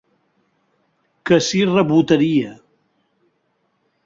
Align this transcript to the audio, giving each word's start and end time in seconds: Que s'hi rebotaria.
Que 1.29 1.39
s'hi 1.49 1.61
rebotaria. 1.73 2.55